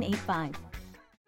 [0.00, 0.66] 906983.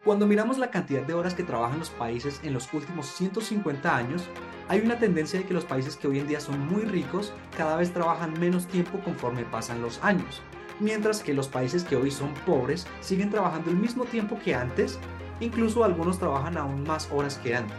[0.05, 4.23] Cuando miramos la cantidad de horas que trabajan los países en los últimos 150 años,
[4.69, 7.77] hay una tendencia de que los países que hoy en día son muy ricos cada
[7.77, 10.41] vez trabajan menos tiempo conforme pasan los años,
[10.79, 14.99] mientras que los países que hoy son pobres siguen trabajando el mismo tiempo que antes,
[15.41, 17.77] incluso algunos trabajan aún más horas que antes.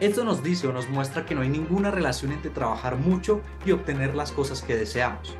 [0.00, 3.72] Esto nos dice o nos muestra que no hay ninguna relación entre trabajar mucho y
[3.72, 5.36] obtener las cosas que deseamos.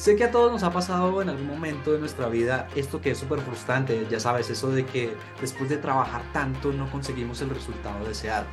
[0.00, 3.10] Sé que a todos nos ha pasado en algún momento de nuestra vida esto que
[3.10, 7.50] es súper frustrante, ya sabes, eso de que después de trabajar tanto no conseguimos el
[7.50, 8.46] resultado deseado.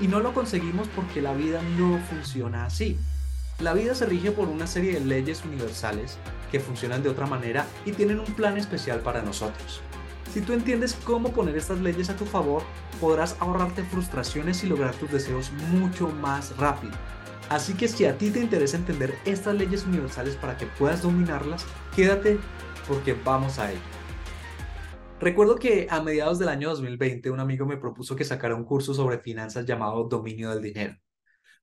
[0.00, 2.98] Y no lo conseguimos porque la vida no funciona así.
[3.58, 6.16] La vida se rige por una serie de leyes universales
[6.50, 9.82] que funcionan de otra manera y tienen un plan especial para nosotros.
[10.32, 12.62] Si tú entiendes cómo poner estas leyes a tu favor,
[12.98, 16.94] podrás ahorrarte frustraciones y lograr tus deseos mucho más rápido.
[17.48, 21.66] Así que si a ti te interesa entender estas leyes universales para que puedas dominarlas,
[21.96, 22.38] quédate
[22.86, 23.80] porque vamos a ello.
[25.20, 28.94] Recuerdo que a mediados del año 2020 un amigo me propuso que sacara un curso
[28.94, 30.96] sobre finanzas llamado Dominio del Dinero.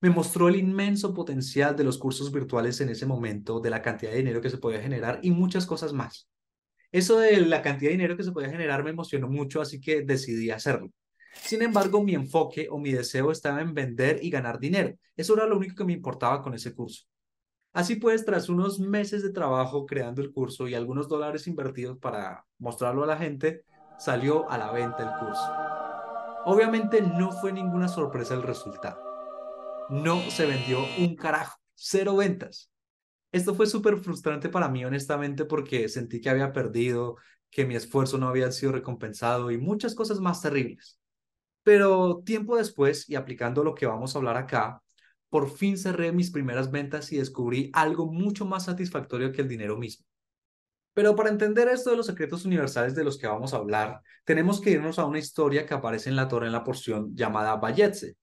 [0.01, 4.11] Me mostró el inmenso potencial de los cursos virtuales en ese momento, de la cantidad
[4.11, 6.29] de dinero que se podía generar y muchas cosas más.
[6.91, 10.01] Eso de la cantidad de dinero que se podía generar me emocionó mucho, así que
[10.01, 10.91] decidí hacerlo.
[11.41, 14.95] Sin embargo, mi enfoque o mi deseo estaba en vender y ganar dinero.
[15.15, 17.03] Eso era lo único que me importaba con ese curso.
[17.73, 22.45] Así pues, tras unos meses de trabajo creando el curso y algunos dólares invertidos para
[22.57, 23.63] mostrarlo a la gente,
[23.99, 25.43] salió a la venta el curso.
[26.45, 29.01] Obviamente no fue ninguna sorpresa el resultado.
[29.89, 32.71] No se vendió un carajo, cero ventas.
[33.31, 37.17] Esto fue súper frustrante para mí, honestamente, porque sentí que había perdido,
[37.49, 40.99] que mi esfuerzo no había sido recompensado y muchas cosas más terribles.
[41.65, 44.83] Pero tiempo después, y aplicando lo que vamos a hablar acá,
[45.31, 49.75] por fin cerré mis primeras ventas y descubrí algo mucho más satisfactorio que el dinero
[49.75, 50.05] mismo.
[50.93, 54.61] Pero para entender esto de los secretos universales de los que vamos a hablar, tenemos
[54.61, 58.15] que irnos a una historia que aparece en la Torre en la porción llamada Bayetse.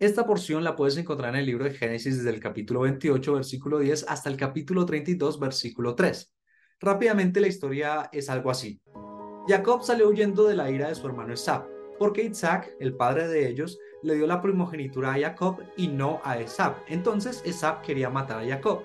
[0.00, 3.78] Esta porción la puedes encontrar en el libro de Génesis desde el capítulo 28, versículo
[3.78, 6.34] 10, hasta el capítulo 32, versículo 3.
[6.80, 8.82] Rápidamente la historia es algo así.
[9.46, 13.46] Jacob salió huyendo de la ira de su hermano Esab porque Isaac, el padre de
[13.46, 16.76] ellos, le dio la primogenitura a Jacob y no a Esab.
[16.88, 18.84] Entonces Esab quería matar a Jacob.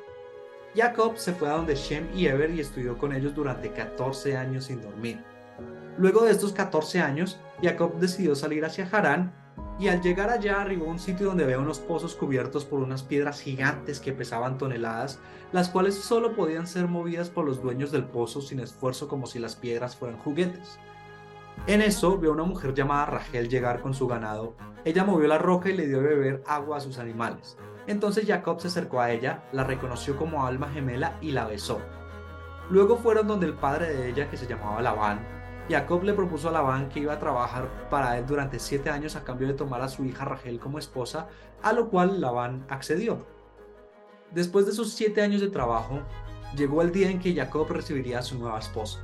[0.76, 4.66] Jacob se fue a donde Shem y Eber y estudió con ellos durante 14 años
[4.66, 5.24] sin dormir.
[5.98, 9.34] Luego de estos 14 años, Jacob decidió salir hacia Harán
[9.80, 13.02] y al llegar allá arribó a un sitio donde había unos pozos cubiertos por unas
[13.02, 15.20] piedras gigantes que pesaban toneladas,
[15.54, 19.40] las cuales solo podían ser movidas por los dueños del pozo sin esfuerzo como si
[19.40, 20.78] las piedras fueran juguetes.
[21.68, 24.56] En eso vio una mujer llamada Rachel llegar con su ganado.
[24.84, 27.58] Ella movió la roca y le dio de beber agua a sus animales.
[27.88, 31.82] Entonces Jacob se acercó a ella, la reconoció como alma gemela y la besó.
[32.70, 35.20] Luego fueron donde el padre de ella, que se llamaba Labán.
[35.70, 39.24] Jacob le propuso a Labán que iba a trabajar para él durante siete años a
[39.24, 41.28] cambio de tomar a su hija Rachel como esposa,
[41.64, 43.26] a lo cual Labán accedió.
[44.32, 46.02] Después de esos siete años de trabajo,
[46.56, 49.00] llegó el día en que Jacob recibiría a su nueva esposa.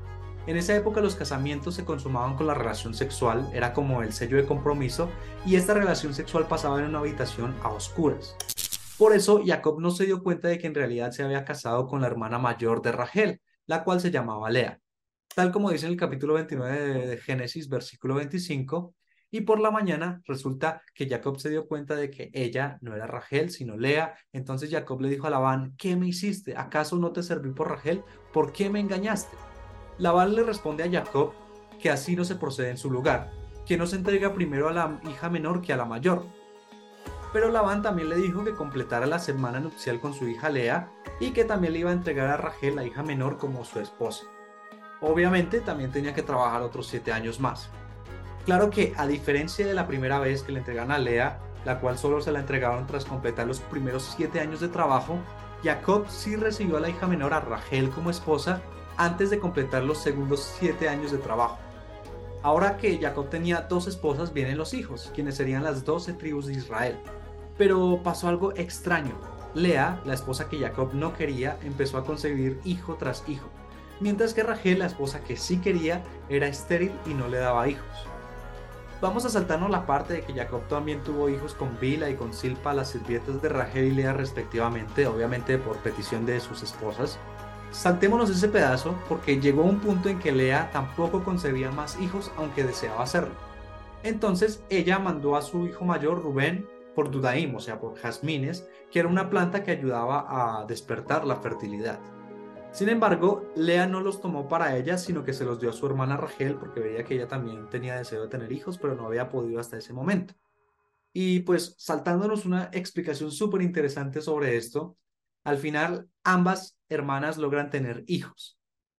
[0.47, 4.37] En esa época los casamientos se consumaban con la relación sexual, era como el sello
[4.37, 5.09] de compromiso,
[5.45, 8.35] y esta relación sexual pasaba en una habitación a oscuras.
[8.97, 12.01] Por eso Jacob no se dio cuenta de que en realidad se había casado con
[12.01, 14.79] la hermana mayor de Rachel, la cual se llamaba Lea.
[15.35, 18.95] Tal como dice en el capítulo 29 de Génesis, versículo 25,
[19.29, 23.07] y por la mañana resulta que Jacob se dio cuenta de que ella no era
[23.07, 24.13] Rachel, sino Lea.
[24.33, 26.57] Entonces Jacob le dijo a Labán, ¿qué me hiciste?
[26.57, 28.03] ¿Acaso no te serví por Rachel?
[28.33, 29.37] ¿Por qué me engañaste?
[29.97, 31.33] Labán le responde a Jacob
[31.79, 33.31] que así no se procede en su lugar,
[33.65, 36.25] que no se entrega primero a la hija menor que a la mayor.
[37.33, 41.31] Pero Labán también le dijo que completara la semana nupcial con su hija Lea y
[41.31, 44.25] que también le iba a entregar a Rachel, la hija menor, como su esposa.
[44.99, 47.69] Obviamente también tenía que trabajar otros 7 años más.
[48.45, 51.97] Claro que a diferencia de la primera vez que le entregan a Lea, la cual
[51.97, 55.17] solo se la entregaron tras completar los primeros 7 años de trabajo,
[55.63, 58.61] Jacob sí recibió a la hija menor a Rachel como esposa
[58.97, 61.57] antes de completar los segundos 7 años de trabajo.
[62.43, 66.53] Ahora que Jacob tenía dos esposas, vienen los hijos, quienes serían las 12 tribus de
[66.53, 66.97] Israel.
[67.57, 69.13] Pero pasó algo extraño.
[69.53, 73.49] Lea, la esposa que Jacob no quería, empezó a concebir hijo tras hijo,
[73.99, 78.07] mientras que Rachel, la esposa que sí quería, era estéril y no le daba hijos.
[79.01, 82.33] Vamos a saltarnos la parte de que Jacob también tuvo hijos con Bila y con
[82.33, 87.17] Silpa, las sirvientas de Rachel y Lea respectivamente, obviamente por petición de sus esposas.
[87.71, 92.65] Saltémonos ese pedazo porque llegó un punto en que Lea tampoco concebía más hijos aunque
[92.65, 93.33] deseaba hacerlo.
[94.03, 98.99] Entonces ella mandó a su hijo mayor Rubén por Dudaim, o sea, por jazmines, que
[98.99, 101.99] era una planta que ayudaba a despertar la fertilidad.
[102.71, 105.85] Sin embargo, Lea no los tomó para ella, sino que se los dio a su
[105.85, 109.29] hermana Rachel porque veía que ella también tenía deseo de tener hijos, pero no había
[109.29, 110.33] podido hasta ese momento.
[111.13, 114.97] Y pues saltándonos una explicación súper interesante sobre esto,
[115.43, 118.59] al final ambas hermanas logran tener hijos.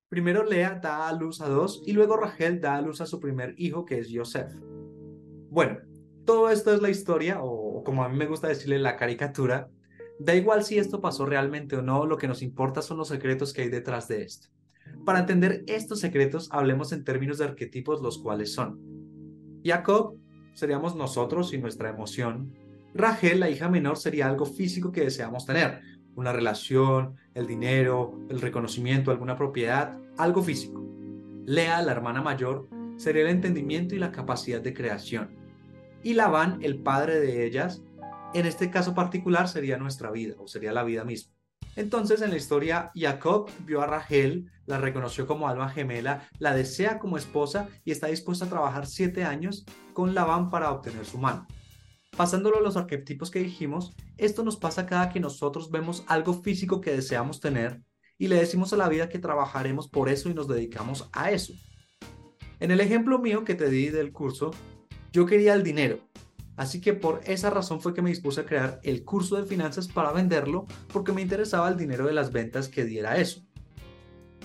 [0.10, 3.20] Primero Lea da a luz a dos y luego Rachel da a luz a su
[3.20, 4.52] primer hijo que es Joseph.
[5.50, 5.80] Bueno,
[6.26, 9.70] todo esto es la historia, o como a mí me gusta decirle la caricatura,
[10.24, 13.54] Da igual si esto pasó realmente o no, lo que nos importa son los secretos
[13.54, 14.50] que hay detrás de esto.
[15.04, 18.80] Para entender estos secretos, hablemos en términos de arquetipos, los cuales son.
[19.66, 20.20] Jacob
[20.54, 22.54] seríamos nosotros y nuestra emoción.
[22.94, 25.82] Rachel, la hija menor, sería algo físico que deseamos tener.
[26.16, 30.86] Una relación, el dinero, el reconocimiento, alguna propiedad, algo físico.
[31.46, 32.68] Lea, la hermana mayor,
[32.98, 35.36] sería el entendimiento y la capacidad de creación.
[36.04, 37.82] Y Labán, el padre de ellas,
[38.34, 41.34] en este caso particular sería nuestra vida o sería la vida misma.
[41.76, 47.00] Entonces en la historia Jacob vio a Rachel, la reconoció como alma gemela, la desea
[47.00, 51.48] como esposa y está dispuesta a trabajar siete años con Labán para obtener su mano.
[52.16, 56.82] Pasándolo a los arquetipos que dijimos, esto nos pasa cada que nosotros vemos algo físico
[56.82, 57.82] que deseamos tener
[58.18, 61.54] y le decimos a la vida que trabajaremos por eso y nos dedicamos a eso.
[62.60, 64.52] En el ejemplo mío que te di del curso,
[65.12, 66.00] yo quería el dinero,
[66.62, 69.88] Así que por esa razón fue que me dispuse a crear el curso de finanzas
[69.88, 73.42] para venderlo porque me interesaba el dinero de las ventas que diera eso.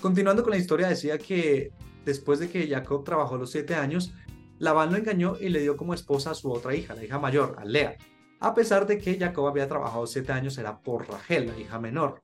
[0.01, 1.71] Continuando con la historia decía que
[2.05, 4.13] después de que Jacob trabajó los siete años,
[4.59, 7.55] Labán lo engañó y le dio como esposa a su otra hija, la hija mayor,
[7.59, 7.97] a Lea.
[8.39, 12.23] A pesar de que Jacob había trabajado siete años, era por Rachel, la hija menor.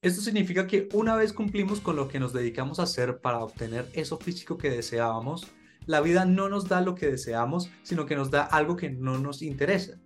[0.00, 3.88] Esto significa que una vez cumplimos con lo que nos dedicamos a hacer para obtener
[3.94, 5.48] eso físico que deseábamos,
[5.86, 9.18] la vida no nos da lo que deseamos, sino que nos da algo que no
[9.18, 9.98] nos interesa.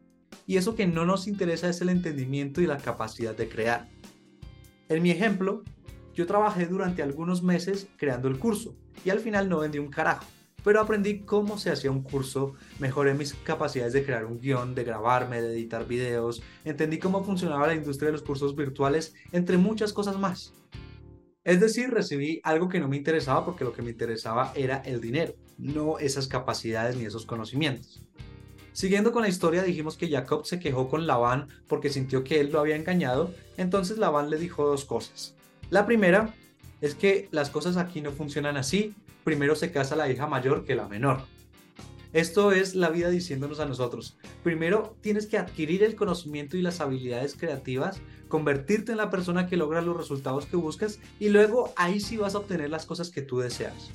[0.46, 3.88] Y eso que no nos interesa es el entendimiento y la capacidad de crear.
[4.88, 5.62] En mi ejemplo,
[6.14, 10.24] yo trabajé durante algunos meses creando el curso y al final no vendí un carajo,
[10.64, 14.84] pero aprendí cómo se hacía un curso, mejoré mis capacidades de crear un guion, de
[14.84, 19.92] grabarme, de editar videos, entendí cómo funcionaba la industria de los cursos virtuales, entre muchas
[19.92, 20.52] cosas más.
[21.44, 25.00] Es decir, recibí algo que no me interesaba porque lo que me interesaba era el
[25.00, 28.06] dinero, no esas capacidades ni esos conocimientos.
[28.72, 32.50] Siguiendo con la historia, dijimos que Jacob se quejó con Labán porque sintió que él
[32.52, 35.34] lo había engañado, entonces Labán le dijo dos cosas.
[35.68, 36.32] La primera
[36.80, 38.94] es que las cosas aquí no funcionan así,
[39.24, 41.22] primero se casa la hija mayor que la menor.
[42.12, 44.18] Esto es la vida diciéndonos a nosotros.
[44.42, 49.56] Primero tienes que adquirir el conocimiento y las habilidades creativas, convertirte en la persona que
[49.56, 53.22] logra los resultados que buscas y luego ahí sí vas a obtener las cosas que
[53.22, 53.90] tú deseas.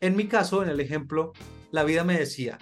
[0.00, 1.32] En mi caso, en el ejemplo,
[1.70, 2.58] la vida me decía,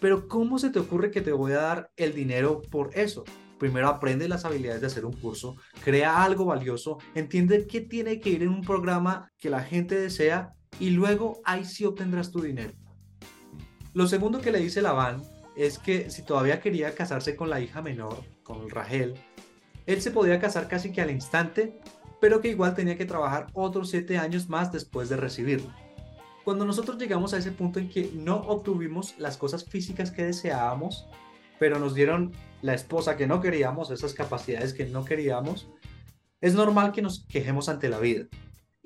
[0.00, 3.24] pero ¿cómo se te ocurre que te voy a dar el dinero por eso?
[3.58, 8.30] Primero aprende las habilidades de hacer un curso, crea algo valioso, entiende qué tiene que
[8.30, 12.72] ir en un programa que la gente desea y luego ahí sí obtendrás tu dinero.
[13.94, 15.22] Lo segundo que le dice Labán
[15.56, 19.14] es que si todavía quería casarse con la hija menor, con Rachel,
[19.86, 21.80] él se podía casar casi que al instante,
[22.20, 25.72] pero que igual tenía que trabajar otros siete años más después de recibirlo.
[26.44, 31.08] Cuando nosotros llegamos a ese punto en que no obtuvimos las cosas físicas que deseábamos,
[31.58, 35.68] pero nos dieron la esposa que no queríamos, esas capacidades que no queríamos,
[36.40, 38.26] es normal que nos quejemos ante la vida.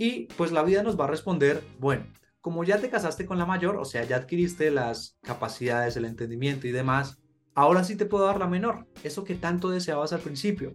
[0.01, 2.07] Y pues la vida nos va a responder, bueno,
[2.41, 6.67] como ya te casaste con la mayor, o sea, ya adquiriste las capacidades, el entendimiento
[6.67, 7.19] y demás,
[7.55, 10.75] ahora sí te puedo dar la menor, eso que tanto deseabas al principio.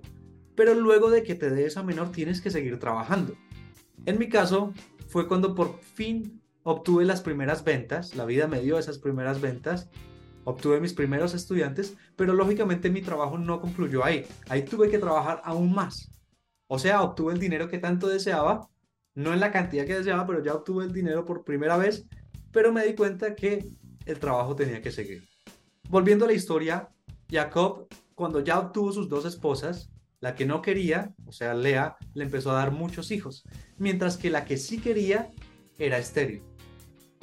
[0.55, 3.33] Pero luego de que te dé esa menor tienes que seguir trabajando.
[4.05, 4.75] En mi caso,
[5.07, 9.89] fue cuando por fin obtuve las primeras ventas, la vida me dio esas primeras ventas,
[10.43, 14.23] obtuve mis primeros estudiantes, pero lógicamente mi trabajo no concluyó ahí.
[14.49, 16.11] Ahí tuve que trabajar aún más.
[16.67, 18.69] O sea, obtuve el dinero que tanto deseaba,
[19.15, 22.05] no en la cantidad que deseaba, pero ya obtuve el dinero por primera vez,
[22.51, 23.65] pero me di cuenta que
[24.05, 25.27] el trabajo tenía que seguir.
[25.89, 26.89] Volviendo a la historia,
[27.29, 32.23] Jacob, cuando ya obtuvo sus dos esposas, la que no quería, o sea, Lea, le
[32.23, 33.43] empezó a dar muchos hijos,
[33.77, 35.31] mientras que la que sí quería
[35.77, 36.41] era estéril.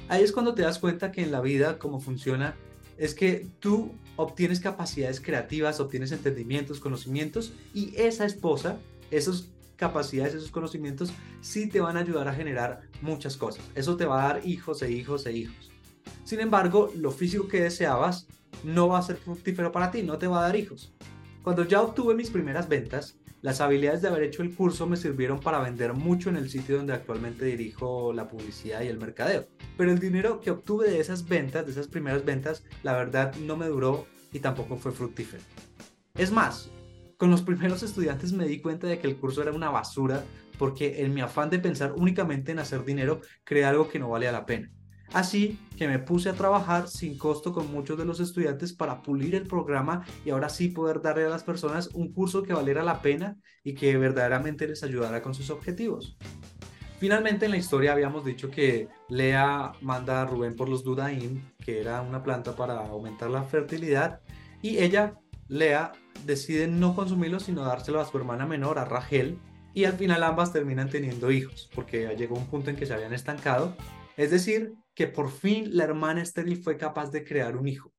[0.09, 2.55] Ahí es cuando te das cuenta que en la vida, cómo funciona,
[2.99, 8.79] es que tú obtienes capacidades creativas, obtienes entendimientos, conocimientos, y esa esposa,
[9.11, 9.49] esas
[9.83, 13.65] capacidades, esos conocimientos, sí te van a ayudar a generar muchas cosas.
[13.75, 15.73] Eso te va a dar hijos e hijos e hijos.
[16.23, 18.29] Sin embargo, lo físico que deseabas
[18.63, 20.95] no va a ser fructífero para ti, no te va a dar hijos.
[21.43, 25.41] Cuando ya obtuve mis primeras ventas, las habilidades de haber hecho el curso me sirvieron
[25.41, 29.49] para vender mucho en el sitio donde actualmente dirijo la publicidad y el mercadeo.
[29.77, 33.57] Pero el dinero que obtuve de esas ventas, de esas primeras ventas, la verdad no
[33.57, 35.43] me duró y tampoco fue fructífero.
[36.15, 36.71] Es más,
[37.23, 40.25] con los primeros estudiantes me di cuenta de que el curso era una basura
[40.59, 44.33] porque en mi afán de pensar únicamente en hacer dinero creé algo que no valía
[44.33, 44.73] la pena.
[45.13, 49.37] Así que me puse a trabajar sin costo con muchos de los estudiantes para pulir
[49.37, 53.01] el programa y ahora sí poder darle a las personas un curso que valiera la
[53.03, 56.17] pena y que verdaderamente les ayudara con sus objetivos.
[56.99, 61.81] Finalmente en la historia habíamos dicho que Lea manda a Rubén por los Dudaim, que
[61.81, 64.23] era una planta para aumentar la fertilidad,
[64.61, 65.15] y ella,
[65.53, 65.93] Lea,
[66.25, 69.39] decide no consumirlos sino dárselo a su hermana menor, a Rachel,
[69.75, 73.13] y al final ambas terminan teniendo hijos, porque llegó un punto en que se habían
[73.13, 73.77] estancado.
[74.17, 77.93] Es decir, que por fin la hermana estéril fue capaz de crear un hijo.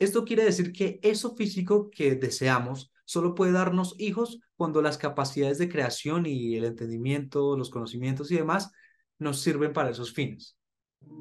[0.00, 5.58] Esto quiere decir que eso físico que deseamos solo puede darnos hijos cuando las capacidades
[5.58, 8.72] de creación y el entendimiento, los conocimientos y demás
[9.20, 10.56] nos sirven para esos fines.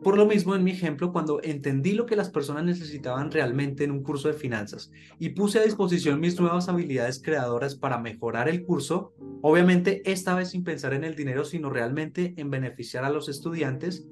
[0.03, 3.91] Por lo mismo, en mi ejemplo, cuando entendí lo que las personas necesitaban realmente en
[3.91, 8.63] un curso de finanzas y puse a disposición mis nuevas habilidades creadoras para mejorar el
[8.63, 13.29] curso, obviamente esta vez sin pensar en el dinero, sino realmente en beneficiar a los
[13.29, 14.07] estudiantes,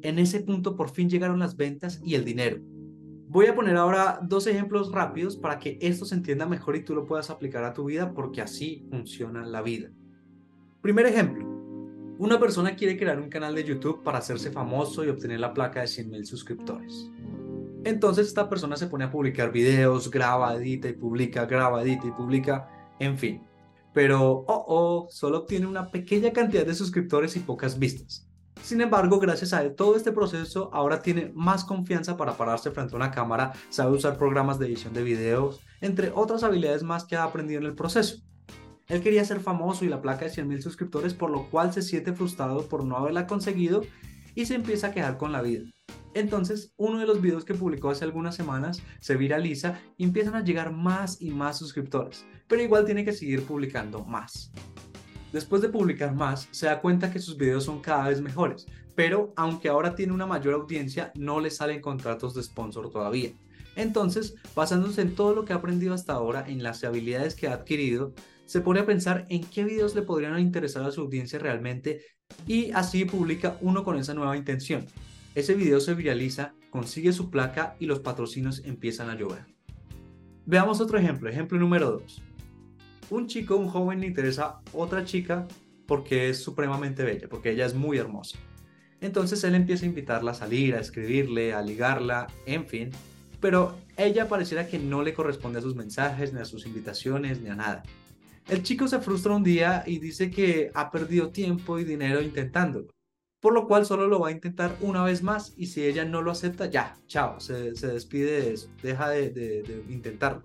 [0.00, 2.62] en ese punto por fin llegaron las ventas y el dinero.
[3.28, 6.94] Voy a poner ahora dos ejemplos rápidos para que esto se entienda mejor y tú
[6.94, 9.90] lo puedas aplicar a tu vida porque así funciona la vida.
[10.80, 11.53] Primer ejemplo.
[12.16, 15.80] Una persona quiere crear un canal de YouTube para hacerse famoso y obtener la placa
[15.80, 17.10] de 100.000 suscriptores.
[17.82, 22.12] Entonces esta persona se pone a publicar videos, graba, edita y publica, graba, edita y
[22.12, 22.68] publica,
[23.00, 23.42] en fin.
[23.92, 28.28] Pero, oh, oh, solo obtiene una pequeña cantidad de suscriptores y pocas vistas.
[28.62, 32.96] Sin embargo, gracias a todo este proceso, ahora tiene más confianza para pararse frente a
[32.96, 37.24] una cámara, sabe usar programas de edición de videos, entre otras habilidades más que ha
[37.24, 38.22] aprendido en el proceso.
[38.88, 42.12] Él quería ser famoso y la placa de 100.000 suscriptores, por lo cual se siente
[42.12, 43.82] frustrado por no haberla conseguido
[44.34, 45.64] y se empieza a quejar con la vida.
[46.14, 50.44] Entonces, uno de los videos que publicó hace algunas semanas se viraliza y empiezan a
[50.44, 54.52] llegar más y más suscriptores, pero igual tiene que seguir publicando más.
[55.32, 59.32] Después de publicar más, se da cuenta que sus videos son cada vez mejores, pero
[59.34, 63.32] aunque ahora tiene una mayor audiencia, no le salen contratos de sponsor todavía.
[63.74, 67.54] Entonces, basándose en todo lo que ha aprendido hasta ahora, en las habilidades que ha
[67.54, 68.14] adquirido,
[68.44, 72.02] se pone a pensar en qué videos le podrían interesar a su audiencia realmente
[72.46, 74.86] y así publica uno con esa nueva intención.
[75.34, 79.46] Ese video se viraliza, consigue su placa y los patrocinios empiezan a llover.
[80.46, 82.22] Veamos otro ejemplo, ejemplo número 2
[83.10, 85.46] un chico, un joven le interesa otra chica
[85.86, 88.38] porque es supremamente bella, porque ella es muy hermosa.
[89.00, 92.90] Entonces él empieza a invitarla a salir, a escribirle, a ligarla, en fin,
[93.40, 97.50] pero ella pareciera que no le corresponde a sus mensajes, ni a sus invitaciones, ni
[97.50, 97.82] a nada.
[98.48, 102.88] El chico se frustra un día y dice que ha perdido tiempo y dinero intentándolo,
[103.40, 106.20] por lo cual solo lo va a intentar una vez más y si ella no
[106.20, 110.42] lo acepta, ya, chao, se, despide de eso, deja de, de intentarlo.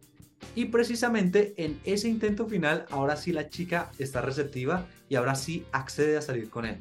[0.55, 5.65] Y precisamente en ese intento final, ahora sí la chica está receptiva y ahora sí
[5.73, 6.77] accede a salir con él.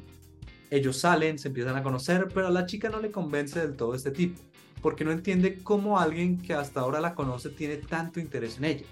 [0.71, 3.95] Ellos salen, se empiezan a conocer, pero a la chica no le convence del todo
[3.95, 4.39] este tipo,
[4.81, 8.85] porque no entiende cómo alguien que hasta ahora la conoce tiene tanto interés en ella,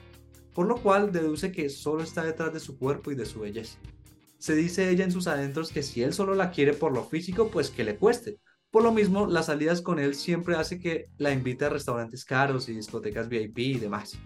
[0.58, 3.78] por lo cual deduce que solo está detrás de su cuerpo y de su belleza.
[4.40, 7.52] Se dice ella en sus adentros que si él solo la quiere por lo físico,
[7.52, 8.40] pues que le cueste.
[8.72, 12.70] Por lo mismo, las salidas con él siempre hace que la invite a restaurantes caros
[12.70, 14.18] y discotecas VIP y demás.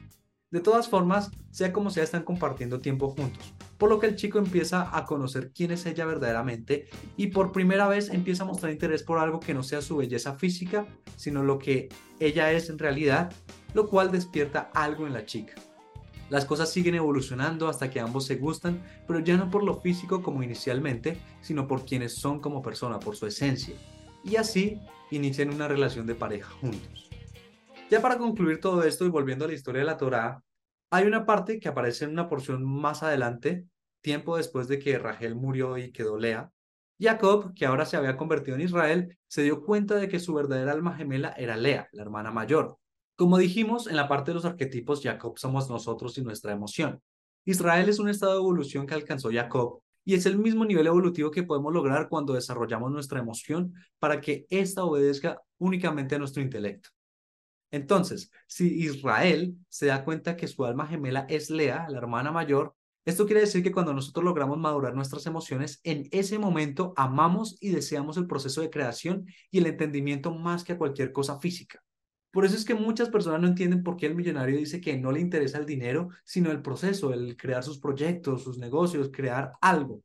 [0.52, 4.40] De todas formas, sea como sea, están compartiendo tiempo juntos, por lo que el chico
[4.40, 9.04] empieza a conocer quién es ella verdaderamente y por primera vez empieza a mostrar interés
[9.04, 11.90] por algo que no sea su belleza física, sino lo que
[12.22, 13.34] ella es en realidad,
[13.74, 15.56] lo cual despierta algo en la chica.
[16.32, 20.24] Las cosas siguen evolucionando hasta que ambos se gustan, pero ya no por lo físico
[20.24, 23.76] como inicialmente, sino por quienes son como persona, por su esencia.
[24.24, 24.80] Y así
[25.12, 27.10] inician una relación de pareja juntos.
[27.90, 30.42] Ya para concluir todo esto y volviendo a la historia de la Torá,
[30.90, 33.66] hay una parte que aparece en una porción más adelante,
[34.00, 36.50] tiempo después de que Rachel murió y quedó Lea,
[36.98, 40.72] Jacob, que ahora se había convertido en Israel, se dio cuenta de que su verdadera
[40.72, 42.78] alma gemela era Lea, la hermana mayor.
[43.16, 47.02] Como dijimos en la parte de los arquetipos, Jacob somos nosotros y nuestra emoción.
[47.46, 51.32] Israel es un estado de evolución que alcanzó Jacob y es el mismo nivel evolutivo
[51.32, 56.90] que podemos lograr cuando desarrollamos nuestra emoción para que ésta obedezca únicamente a nuestro intelecto.
[57.72, 62.76] Entonces, si Israel se da cuenta que su alma gemela es Lea, la hermana mayor,
[63.06, 67.70] esto quiere decir que cuando nosotros logramos madurar nuestras emociones, en ese momento amamos y
[67.70, 71.82] deseamos el proceso de creación y el entendimiento más que a cualquier cosa física.
[72.32, 75.12] Por eso es que muchas personas no entienden por qué el millonario dice que no
[75.12, 80.02] le interesa el dinero, sino el proceso, el crear sus proyectos, sus negocios, crear algo.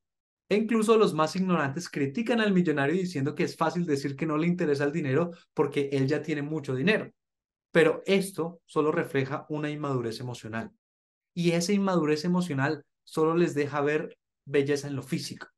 [0.49, 4.37] E incluso los más ignorantes critican al millonario diciendo que es fácil decir que no
[4.37, 7.11] le interesa el dinero porque él ya tiene mucho dinero.
[7.73, 10.71] Pero esto solo refleja una inmadurez emocional.
[11.35, 14.17] Y esa inmadurez emocional solo les deja ver
[14.47, 15.49] belleza en lo físico.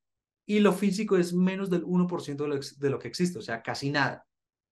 [0.47, 3.63] Y lo físico es menos del 1% de lo, de lo que existe, o sea,
[3.63, 4.27] casi nada.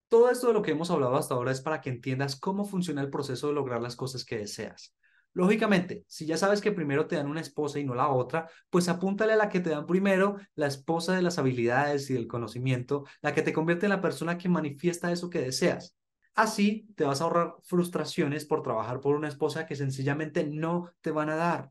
[0.09, 3.03] Todo esto de lo que hemos hablado hasta ahora es para que entiendas cómo funciona
[3.03, 4.95] el proceso de lograr las cosas que deseas.
[5.33, 8.89] Lógicamente, si ya sabes que primero te dan una esposa y no la otra, pues
[8.89, 13.05] apúntale a la que te dan primero, la esposa de las habilidades y del conocimiento,
[13.21, 15.95] la que te convierte en la persona que manifiesta eso que deseas.
[16.35, 21.11] Así te vas a ahorrar frustraciones por trabajar por una esposa que sencillamente no te
[21.11, 21.71] van a dar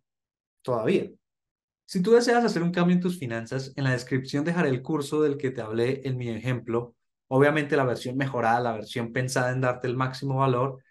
[0.62, 1.10] todavía.
[1.86, 5.22] Si tú deseas hacer un cambio en tus finanzas, en la descripción dejaré el curso
[5.22, 6.96] del que te hablé en mi ejemplo
[7.28, 10.84] Obviamente la versión mejorada, la versión pensada en darte el máximo valor.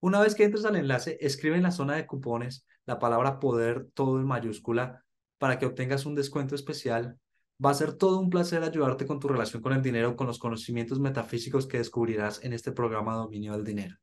[0.00, 3.88] Una vez que entres al enlace, escribe en la zona de cupones la palabra poder
[3.94, 5.04] todo en mayúscula
[5.38, 7.18] para que obtengas un descuento especial.
[7.64, 10.38] Va a ser todo un placer ayudarte con tu relación con el dinero, con los
[10.38, 13.96] conocimientos metafísicos que descubrirás en este programa Dominio del Dinero.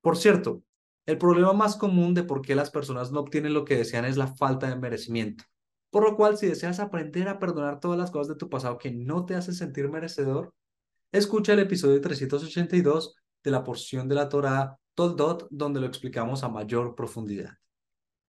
[0.00, 0.62] Por cierto,
[1.06, 4.16] el problema más común de por qué las personas no obtienen lo que desean es
[4.16, 5.44] la falta de merecimiento.
[5.90, 8.90] Por lo cual, si deseas aprender a perdonar todas las cosas de tu pasado que
[8.90, 10.52] no te hacen sentir merecedor,
[11.12, 16.48] Escucha el episodio 382 de la porción de la Torah Toldot, donde lo explicamos a
[16.48, 17.54] mayor profundidad.